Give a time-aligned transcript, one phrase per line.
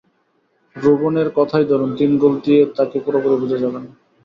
[0.75, 3.89] রোবেনের কথাই ধরুন, তিন গোল দিয়ে তাঁকে পুরোপুরি বোঝা যাবে না।